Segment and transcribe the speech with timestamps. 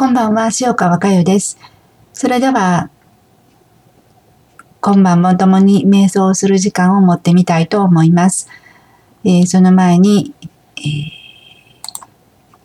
[0.00, 1.58] こんばんは、塩川佳代です。
[2.14, 2.88] それでは、
[4.80, 8.48] 今晩も共に瞑想する時間を持ってみたいと思います。
[9.24, 10.32] えー、その前に、
[10.78, 10.82] えー、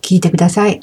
[0.00, 0.80] 聞いてください。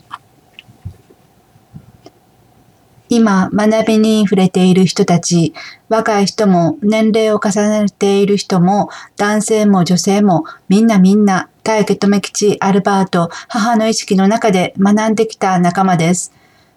[3.10, 5.56] 今、学びに触れている人たち、
[5.90, 16.32] 若い人も年齢を重ねている人も、男性も女性も、みんなみんな、大家留吉、アルバート、母の意識の中で学んできた仲間です。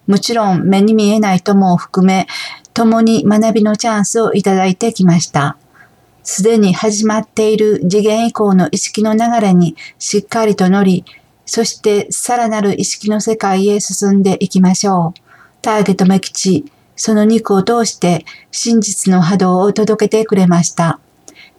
[0.06, 2.26] もちろん、目に見えない友を含め、
[2.74, 5.56] 共に学びのチャンスをいただいてきました。
[6.22, 11.04] すでに始まっている次元以降の意識の流れにしっかりと乗り、
[11.44, 15.20] そしてさらなる意識の世界へ進んでいきましょう。
[15.62, 16.64] ターゲットメキチ、
[16.96, 20.98] その肉を通して真実の波動を届けてくれました。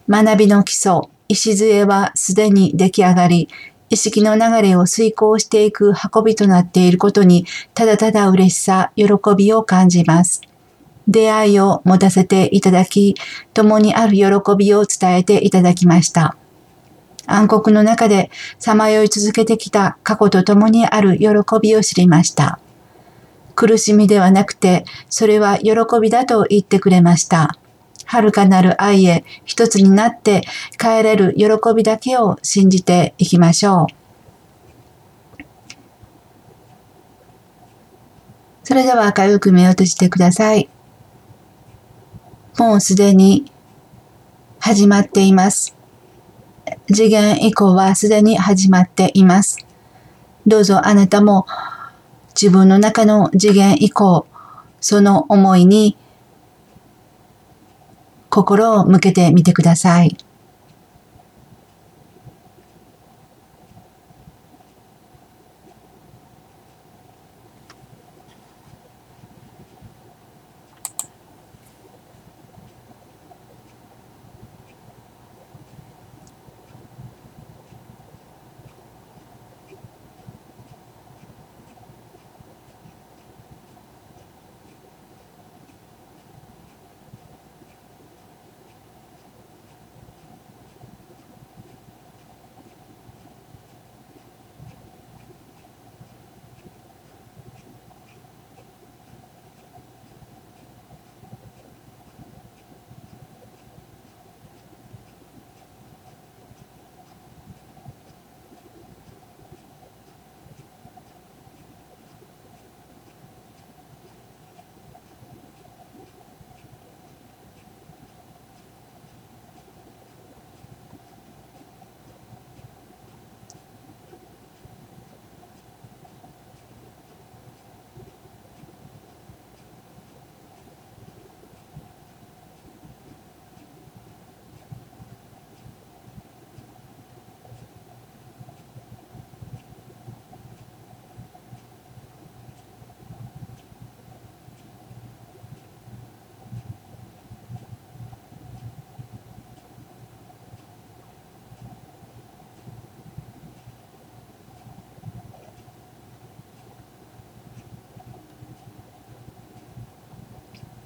[0.08, 3.48] 学びの基礎、礎はすでに出来上がり、
[3.90, 9.06] 意識の流れを遂行していく運びとなっていることに、ただただ嬉しさ、喜
[9.36, 10.42] びを感じます。
[11.08, 13.14] 出会いを持たせていただき、
[13.54, 14.24] 共にある喜
[14.56, 16.36] びを伝えていただきました。
[17.26, 21.28] 暗黒の中でさまよい続けてきた過去と共にある喜
[21.60, 22.58] びを知りました。
[23.54, 27.57] 苦しみではなくて、それは喜びだと言ってくれました。
[28.08, 30.42] 遥かなる愛へ一つになって
[30.78, 35.42] 帰れる喜びだけを信じていきましょう。
[38.64, 40.68] それでは明るく目を閉じてください。
[42.58, 43.50] もうすでに
[44.58, 45.76] 始まっています。
[46.86, 49.58] 次元以降はすでに始まっています。
[50.46, 51.46] どうぞあなたも
[52.40, 54.26] 自分の中の次元以降、
[54.80, 55.96] その思いに
[58.30, 60.16] 心を向けてみてください。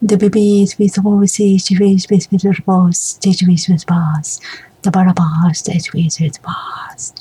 [0.03, 2.39] DBBs with voices, DBBs with the
[3.21, 4.41] DBBs with bars,
[4.83, 7.15] the barabars, DBBs with bars.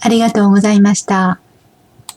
[0.00, 1.38] ありがとうございました。